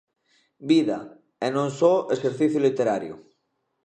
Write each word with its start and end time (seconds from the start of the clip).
Vida, 0.69 0.99
e 1.45 1.47
non 1.55 1.69
só 1.79 1.93
exercicio 2.15 2.59
literario. 2.67 3.15